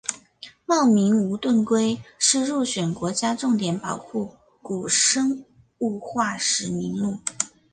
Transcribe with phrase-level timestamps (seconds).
[0.65, 5.45] 茂名无盾龟是入选国家重点保护古生
[5.77, 7.19] 物化石名录。